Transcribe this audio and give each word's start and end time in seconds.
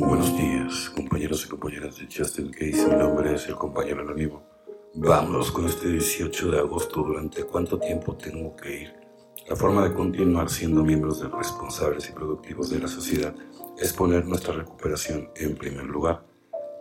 Buenos 0.00 0.34
días, 0.34 0.90
compañeros 0.96 1.44
y 1.44 1.48
compañeras 1.50 1.98
de 1.98 2.08
Justin 2.10 2.50
Case. 2.50 2.88
Mi 2.88 2.96
nombre 2.96 3.34
es 3.34 3.46
el 3.48 3.54
compañero 3.56 4.00
anónimo. 4.00 4.42
Vámonos 4.94 5.50
con 5.52 5.66
este 5.66 5.88
18 5.88 6.50
de 6.52 6.58
agosto. 6.58 7.02
¿Durante 7.02 7.44
cuánto 7.44 7.78
tiempo 7.78 8.16
tengo 8.16 8.56
que 8.56 8.80
ir? 8.80 8.94
La 9.46 9.56
forma 9.56 9.86
de 9.86 9.92
continuar 9.92 10.48
siendo 10.48 10.82
miembros 10.82 11.20
responsables 11.30 12.08
y 12.08 12.12
productivos 12.12 12.70
de 12.70 12.78
la 12.78 12.88
sociedad 12.88 13.34
es 13.78 13.92
poner 13.92 14.24
nuestra 14.24 14.54
recuperación 14.54 15.28
en 15.36 15.54
primer 15.54 15.84
lugar. 15.84 16.24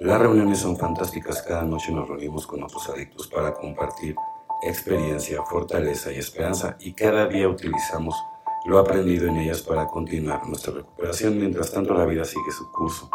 Las 0.00 0.20
reuniones 0.20 0.58
son 0.58 0.76
fantásticas. 0.76 1.40
Cada 1.42 1.62
noche 1.62 1.92
nos 1.92 2.08
reunimos 2.08 2.48
con 2.48 2.64
otros 2.64 2.88
adictos 2.88 3.28
para 3.28 3.54
compartir 3.54 4.16
experiencia, 4.64 5.40
fortaleza 5.44 6.10
y 6.10 6.16
esperanza 6.16 6.76
y 6.80 6.92
cada 6.92 7.28
día 7.28 7.48
utilizamos 7.48 8.16
lo 8.64 8.78
aprendido 8.78 9.28
en 9.28 9.36
ellas 9.36 9.62
para 9.62 9.86
continuar 9.86 10.46
nuestra 10.48 10.72
recuperación. 10.72 11.38
Mientras 11.38 11.70
tanto, 11.72 11.94
la 11.94 12.06
vida 12.06 12.24
sigue 12.24 12.50
su 12.50 12.70
curso. 12.72 13.10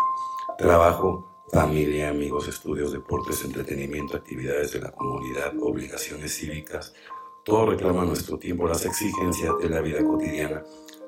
Trabajo, 0.57 1.45
familia, 1.51 2.09
amigos, 2.09 2.47
estudios, 2.47 2.91
deportes, 2.91 3.43
entretenimiento, 3.43 4.17
actividades 4.17 4.73
de 4.73 4.81
la 4.81 4.91
comunidad, 4.91 5.53
obligaciones 5.61 6.35
cívicas. 6.35 6.93
Todo 7.43 7.71
reclama 7.71 8.05
nuestro 8.05 8.37
tiempo, 8.37 8.67
las 8.67 8.85
exigencias 8.85 9.53
de 9.59 9.69
la 9.69 9.81
vida 9.81 10.03
cotidiana. 10.03 10.63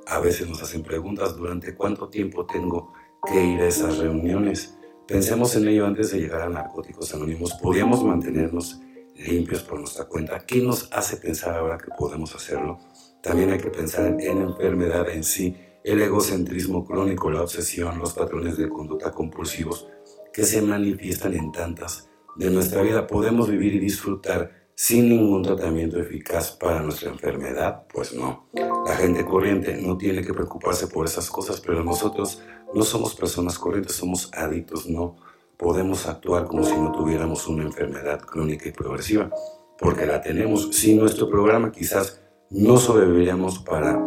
A 0.08 0.20
veces 0.20 0.50
nos 0.50 0.62
hacen 0.64 0.82
preguntas 0.82 1.36
durante 1.36 1.76
cuánto 1.76 2.10
tiempo 2.10 2.46
tengo 2.46 2.94
que 3.32 3.44
ir 3.44 3.62
a 3.62 3.68
esas 3.68 4.00
reuniones. 4.00 4.78
Pensemos 5.08 5.56
en 5.56 5.68
ello 5.68 5.86
antes 5.86 6.12
de 6.12 6.20
llegar 6.20 6.42
a 6.42 6.50
Narcóticos 6.50 7.14
Anónimos. 7.14 7.54
¿Podríamos 7.62 8.04
mantenernos 8.04 8.80
limpios 9.16 9.62
por 9.62 9.80
nuestra 9.80 10.06
cuenta? 10.06 10.40
¿Qué 10.40 10.62
nos 10.62 10.92
hace 10.92 11.18
pensar 11.18 11.56
ahora 11.56 11.78
que 11.78 11.92
podemos 11.98 12.34
hacerlo? 12.34 12.80
También 13.22 13.52
hay 13.52 13.60
que 13.60 13.70
pensar 13.70 14.18
en 14.20 14.40
la 14.40 14.46
enfermedad 14.46 15.10
en 15.10 15.24
sí, 15.24 15.56
el 15.84 16.02
egocentrismo 16.02 16.86
crónico, 16.86 17.32
la 17.32 17.42
obsesión, 17.42 18.00
los 18.00 18.14
patrones 18.14 18.58
de 18.58 18.70
conducta 18.70 19.12
compulsivos 19.12 19.88
que 20.34 20.44
se 20.44 20.62
manifiestan 20.62 21.34
en 21.34 21.52
tantas 21.52 22.10
de 22.36 22.50
nuestra 22.50 22.82
vida. 22.82 23.08
¿Podemos 23.08 23.50
vivir 23.50 23.76
y 23.76 23.80
disfrutar 23.80 24.52
sin 24.76 25.10
ningún 25.10 25.44
tratamiento 25.44 26.00
eficaz 26.00 26.52
para 26.52 26.82
nuestra 26.82 27.10
enfermedad? 27.10 27.84
Pues 27.94 28.14
no. 28.14 28.48
La 28.54 28.96
gente 28.96 29.26
corriente 29.26 29.78
no 29.82 29.98
tiene 29.98 30.24
que 30.24 30.34
preocuparse 30.34 30.88
por 30.88 31.06
esas 31.06 31.30
cosas, 31.30 31.62
pero 31.62 31.84
nosotros 31.84 32.42
no 32.74 32.84
somos 32.84 33.16
personas 33.16 33.60
corrientes, 33.60 33.96
somos 33.96 34.32
adictos, 34.34 34.88
no 34.88 35.18
podemos 35.58 36.08
actuar 36.08 36.46
como 36.46 36.64
si 36.64 36.74
no 36.74 36.92
tuviéramos 36.92 37.48
una 37.48 37.64
enfermedad 37.64 38.22
crónica 38.22 38.68
y 38.68 38.72
progresiva, 38.72 39.30
porque 39.78 40.08
la 40.08 40.22
tenemos. 40.22 40.70
Si 40.72 40.96
nuestro 40.96 41.30
programa 41.30 41.72
quizás 41.72 42.22
no 42.52 42.78
sobreviviríamos 42.78 43.60
para 43.60 43.98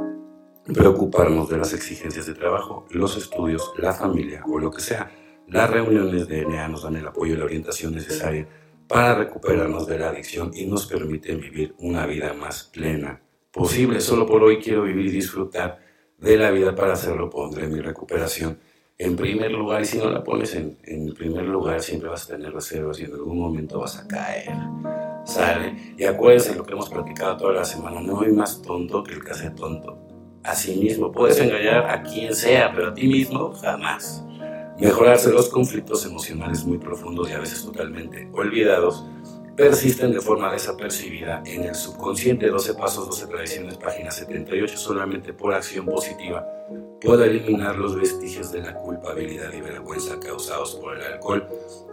preocuparnos 0.67 1.48
de 1.48 1.56
las 1.56 1.73
exigencias 1.73 2.27
de 2.27 2.34
trabajo, 2.34 2.87
los 2.91 3.17
estudios, 3.17 3.73
la 3.78 3.95
familia 3.95 4.42
o 4.47 4.59
lo 4.59 4.70
que 4.70 4.83
sea. 4.83 5.11
Las 5.48 5.70
reuniones 5.70 6.28
de 6.28 6.42
ENEA 6.42 6.69
nos 6.69 6.83
dan 6.83 6.97
el 6.97 7.06
apoyo 7.06 7.34
y 7.34 7.37
la 7.39 7.45
orientación 7.45 7.95
necesaria 7.95 8.47
para 8.87 9.15
recuperarnos 9.15 9.87
de 9.87 9.98
la 9.98 10.11
adicción 10.11 10.50
y 10.55 10.67
nos 10.67 10.87
permiten 10.87 11.41
vivir 11.41 11.75
una 11.78 12.06
vida 12.06 12.34
más 12.34 12.65
plena 12.65 13.22
posible. 13.50 14.00
Solo 14.00 14.27
por 14.27 14.42
hoy 14.42 14.59
quiero 14.59 14.83
vivir 14.83 15.06
y 15.06 15.11
disfrutar 15.11 15.81
de 16.19 16.37
la 16.37 16.50
vida. 16.50 16.75
Para 16.75 16.92
hacerlo 16.95 17.31
pondré 17.31 17.67
mi 17.67 17.81
recuperación 17.81 18.59
en 18.98 19.17
primer 19.17 19.53
lugar 19.53 19.83
y 19.83 19.87
si 19.87 19.98
no 19.98 20.11
la 20.11 20.22
pones 20.22 20.55
en, 20.55 20.78
en 20.84 21.15
primer 21.15 21.45
lugar 21.45 21.81
siempre 21.83 22.11
vas 22.11 22.25
a 22.25 22.37
tener 22.37 22.53
reservas 22.53 23.00
y 23.00 23.05
en 23.05 23.12
algún 23.15 23.39
momento 23.39 23.81
vas 23.81 23.98
a 23.98 24.06
caer 24.06 24.53
sale. 25.25 25.94
Y 25.97 26.05
acuérdense 26.05 26.55
lo 26.55 26.64
que 26.64 26.72
hemos 26.72 26.89
platicado 26.89 27.36
toda 27.36 27.53
la 27.53 27.64
semana, 27.64 28.00
no 28.00 28.20
hay 28.20 28.33
más 28.33 28.62
tonto 28.62 29.03
que 29.03 29.14
el 29.14 29.25
que 29.25 29.33
hace 29.33 29.50
tonto. 29.50 29.98
A 30.42 30.55
sí 30.55 30.77
mismo, 30.77 31.11
puedes 31.11 31.41
engañar 31.41 31.91
a 31.91 32.03
quien 32.03 32.34
sea, 32.34 32.72
pero 32.75 32.89
a 32.89 32.94
ti 32.94 33.06
mismo 33.06 33.53
jamás. 33.53 34.25
Mejorarse 34.78 35.33
los 35.33 35.48
conflictos 35.48 36.05
emocionales 36.05 36.64
muy 36.64 36.78
profundos 36.78 37.31
y 37.31 37.33
a 37.33 37.39
veces 37.39 37.64
totalmente 37.64 38.28
olvidados 38.33 39.06
persisten 39.56 40.12
de 40.12 40.20
forma 40.20 40.52
desapercibida 40.52 41.42
en 41.47 41.64
el 41.64 41.74
subconsciente 41.74 42.48
12 42.48 42.75
pasos, 42.75 43.06
12 43.06 43.26
tradiciones, 43.26 43.76
página 43.76 44.10
78, 44.10 44.76
solamente 44.76 45.32
por 45.32 45.54
acción 45.54 45.87
positiva 45.87 46.44
puedo 47.04 47.22
eliminar 47.22 47.76
los 47.76 47.94
vestigios 47.94 48.50
de 48.50 48.62
la 48.62 48.75
culpabilidad 48.75 49.53
y 49.53 49.60
vergüenza 49.60 50.19
causados 50.19 50.75
por 50.76 50.97
el 50.97 51.03
alcohol. 51.04 51.47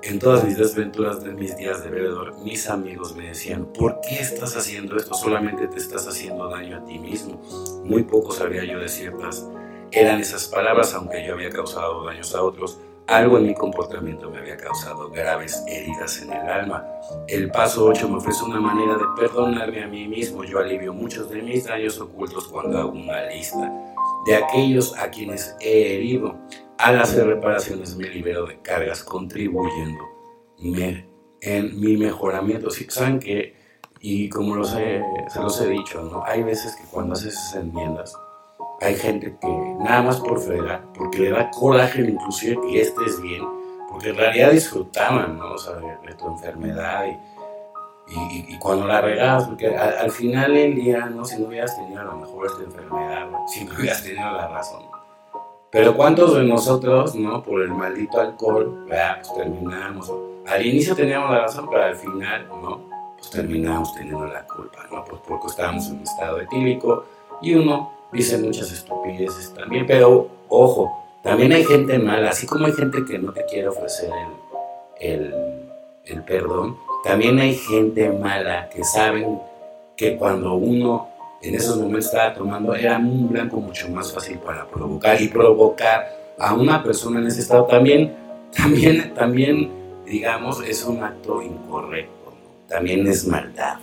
En 0.03 0.19
todas 0.19 0.43
mis 0.45 0.57
desventuras 0.57 1.23
de 1.23 1.33
mis 1.33 1.57
días 1.57 1.83
de 1.83 1.89
bebedor, 1.89 2.37
mis 2.39 2.69
amigos 2.69 3.15
me 3.15 3.27
decían, 3.27 3.65
¿por 3.65 3.99
qué 4.01 4.19
estás 4.19 4.55
haciendo 4.55 4.95
esto? 4.95 5.13
Solamente 5.13 5.67
te 5.67 5.77
estás 5.77 6.07
haciendo 6.07 6.49
daño 6.49 6.77
a 6.77 6.85
ti 6.85 6.97
mismo. 6.97 7.41
Muy 7.83 8.03
poco 8.03 8.31
sabía 8.31 8.63
yo 8.63 8.79
de 8.79 8.87
ciertas. 8.87 9.45
Eran 9.91 10.21
esas 10.21 10.47
palabras, 10.47 10.93
aunque 10.93 11.25
yo 11.27 11.33
había 11.33 11.49
causado 11.49 12.05
daños 12.05 12.33
a 12.33 12.41
otros, 12.41 12.79
algo 13.07 13.37
en 13.37 13.47
mi 13.47 13.53
comportamiento 13.53 14.29
me 14.29 14.39
había 14.39 14.57
causado 14.57 15.09
graves 15.09 15.63
heridas 15.67 16.21
en 16.21 16.31
el 16.31 16.49
alma. 16.49 16.85
El 17.27 17.51
paso 17.51 17.85
8 17.85 18.07
me 18.07 18.17
ofrece 18.17 18.43
una 18.43 18.59
manera 18.59 18.93
de 18.95 19.05
perdonarme 19.17 19.83
a 19.83 19.87
mí 19.87 20.07
mismo. 20.07 20.43
Yo 20.43 20.59
alivio 20.59 20.93
muchos 20.93 21.29
de 21.29 21.41
mis 21.41 21.65
daños 21.65 21.99
ocultos 21.99 22.47
cuando 22.47 22.77
hago 22.77 22.91
una 22.91 23.25
lista 23.25 23.71
de 24.25 24.35
aquellos 24.35 24.97
a 24.97 25.09
quienes 25.09 25.55
he 25.59 25.95
herido. 25.95 26.35
Al 26.77 26.99
hacer 26.99 27.27
reparaciones 27.27 27.95
me 27.95 28.07
libero 28.07 28.45
de 28.45 28.59
cargas 28.61 29.03
contribuyendo 29.03 30.03
en 30.59 31.79
mi 31.79 31.97
mejoramiento. 31.97 32.69
¿Saben 32.89 33.19
que 33.19 33.59
Y 33.99 34.29
como 34.29 34.55
los 34.55 34.69
se 34.69 35.01
los 35.35 35.61
he 35.61 35.67
dicho, 35.67 36.01
¿no? 36.01 36.23
hay 36.25 36.41
veces 36.41 36.75
que 36.75 36.83
cuando 36.89 37.13
haces 37.13 37.33
esas 37.33 37.55
enmiendas, 37.57 38.17
hay 38.81 38.95
gente 38.95 39.37
que 39.39 39.47
nada 39.79 40.01
más 40.01 40.19
por 40.19 40.39
fregar, 40.39 40.81
porque 40.97 41.19
le 41.19 41.29
da 41.29 41.51
coraje 41.51 42.01
inclusive 42.01 42.59
que 42.61 42.81
estés 42.81 43.21
bien, 43.21 43.43
porque 43.87 44.09
en 44.09 44.17
realidad 44.17 44.51
disfrutaban, 44.51 45.37
¿no? 45.37 45.53
O 45.53 45.57
sea, 45.57 45.75
de, 45.75 46.13
tu 46.15 46.27
enfermedad 46.27 47.05
y, 47.05 48.53
y, 48.53 48.57
cuando 48.57 48.87
la 48.87 48.99
regabas, 48.99 49.47
porque 49.47 49.67
al, 49.67 50.11
final 50.11 50.53
del 50.55 50.75
día, 50.75 51.05
¿no? 51.05 51.23
Si 51.23 51.39
no 51.39 51.47
hubieras 51.47 51.75
tenido 51.77 52.01
a 52.01 52.05
lo 52.05 52.15
mejor 52.17 52.47
esta 52.47 52.63
enfermedad, 52.63 53.29
si 53.47 53.63
no 53.63 53.75
hubieras 53.75 54.03
tenido 54.03 54.31
la 54.31 54.47
razón. 54.47 54.83
Pero 55.69 55.95
¿cuántos 55.95 56.35
de 56.35 56.43
nosotros, 56.43 57.15
¿no? 57.15 57.43
Por 57.43 57.61
el 57.61 57.69
maldito 57.69 58.19
alcohol, 58.19 58.85
pues 58.87 59.33
terminamos. 59.37 60.11
Al 60.47 60.65
inicio 60.65 60.95
teníamos 60.95 61.29
la 61.29 61.41
razón, 61.41 61.67
pero 61.69 61.83
al 61.83 61.95
final, 61.95 62.47
¿no? 62.49 62.81
Pues 63.15 63.29
terminamos 63.29 63.93
teniendo 63.93 64.25
la 64.25 64.45
culpa, 64.47 64.79
¿no? 64.91 65.05
Pues 65.05 65.21
porque 65.25 65.47
estábamos 65.47 65.87
en 65.87 65.97
un 65.97 66.03
estado 66.03 66.41
etílico 66.41 67.05
y 67.41 67.53
uno 67.53 68.00
dice 68.11 68.37
muchas 68.37 68.71
estupideces 68.71 69.53
también, 69.53 69.85
pero 69.85 70.29
ojo, 70.49 71.19
también 71.23 71.51
hay 71.51 71.63
gente 71.63 71.99
mala, 71.99 72.29
así 72.29 72.47
como 72.47 72.65
hay 72.65 72.73
gente 72.73 73.03
que 73.05 73.19
no 73.19 73.31
te 73.31 73.45
quiere 73.45 73.67
ofrecer 73.67 74.09
el, 74.99 75.33
el, 76.05 76.23
perdón, 76.23 76.77
también 77.03 77.39
hay 77.39 77.55
gente 77.55 78.09
mala 78.11 78.69
que 78.69 78.83
saben 78.83 79.39
que 79.95 80.17
cuando 80.17 80.55
uno 80.55 81.09
en 81.41 81.55
esos 81.55 81.77
momentos 81.77 82.05
estaba 82.05 82.33
tomando 82.33 82.75
era 82.75 82.97
un 82.97 83.29
blanco 83.29 83.57
mucho 83.57 83.89
más 83.89 84.11
fácil 84.13 84.37
para 84.39 84.67
provocar 84.67 85.19
y 85.21 85.27
provocar 85.27 86.21
a 86.37 86.53
una 86.53 86.83
persona 86.83 87.19
en 87.19 87.27
ese 87.27 87.41
estado. 87.41 87.65
También, 87.65 88.15
también, 88.55 89.13
también, 89.13 89.71
digamos, 90.05 90.61
es 90.67 90.83
un 90.83 91.03
acto 91.03 91.41
incorrecto, 91.41 92.33
también 92.67 93.07
es 93.07 93.27
maldad, 93.27 93.77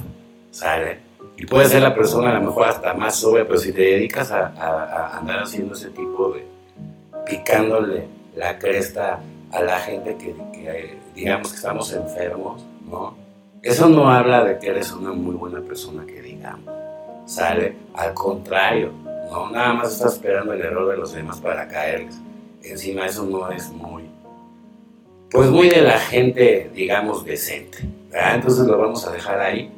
¿sale? 0.50 1.07
Y 1.38 1.46
puede 1.46 1.68
ser 1.68 1.82
la 1.82 1.94
persona 1.94 2.30
a 2.30 2.34
lo 2.34 2.46
mejor 2.46 2.66
hasta 2.66 2.94
más 2.94 3.14
sobria, 3.14 3.46
pero 3.46 3.60
si 3.60 3.72
te 3.72 3.82
dedicas 3.82 4.32
a, 4.32 5.16
andar 5.16 5.38
haciendo 5.38 5.74
ese 5.74 5.90
tipo 5.90 6.32
de 6.32 6.44
picándole 7.24 8.08
la 8.34 8.58
cresta 8.58 9.20
a 9.52 9.62
la 9.62 9.78
gente 9.78 10.16
que, 10.16 10.98
digamos 11.14 11.50
que 11.50 11.56
estamos 11.56 11.92
enfermos, 11.92 12.64
¿no? 12.90 13.14
Eso 13.62 13.88
no 13.88 14.10
habla 14.10 14.42
de 14.42 14.58
que 14.58 14.68
eres 14.68 14.90
una 14.90 15.12
muy 15.12 15.36
buena 15.36 15.60
persona 15.60 16.04
que 16.04 16.20
digamos, 16.20 16.74
¿sale? 17.26 17.76
Al 17.94 18.14
contrario, 18.14 18.90
¿no? 19.30 19.48
Nada 19.50 19.74
más 19.74 19.92
estás 19.92 20.14
esperando 20.14 20.54
el 20.54 20.60
error 20.60 20.90
de 20.90 20.96
los 20.96 21.12
demás 21.12 21.38
para 21.38 21.68
caerles. 21.68 22.18
Encima 22.64 23.06
eso 23.06 23.24
no 23.24 23.48
es 23.52 23.68
muy, 23.70 24.10
pues 25.30 25.50
muy 25.50 25.68
de 25.68 25.82
la 25.82 26.00
gente, 26.00 26.68
digamos, 26.74 27.24
decente, 27.24 27.78
¿verdad? 28.10 28.34
Entonces 28.34 28.66
lo 28.66 28.76
vamos 28.76 29.06
a 29.06 29.12
dejar 29.12 29.38
ahí 29.38 29.77